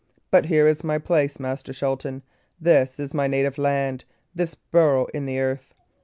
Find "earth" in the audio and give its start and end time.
5.39-5.75